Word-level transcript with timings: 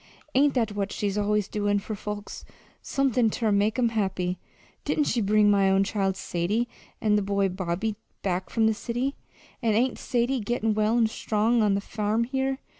ain't 0.33 0.55
that 0.55 0.71
what 0.71 0.91
she's 0.91 1.15
always 1.15 1.47
doin' 1.47 1.77
for 1.77 1.93
folks 1.95 2.43
somethin' 2.81 3.29
ter 3.29 3.51
make 3.51 3.77
'em 3.77 3.89
happy? 3.89 4.39
Didn't 4.83 5.03
she 5.03 5.21
bring 5.21 5.51
my 5.51 5.69
own 5.69 5.83
child, 5.83 6.17
Sadie, 6.17 6.67
an' 6.99 7.17
the 7.17 7.21
boy, 7.21 7.49
Bobby, 7.49 7.95
back 8.23 8.49
from 8.49 8.65
the 8.65 8.73
city, 8.73 9.13
and 9.61 9.75
ain't 9.75 9.99
Sadie 9.99 10.39
gettin' 10.39 10.73
well 10.73 10.97
an' 10.97 11.05
strong 11.05 11.61
on 11.61 11.75
the 11.75 11.81
farm 11.81 12.23
here? 12.23 12.57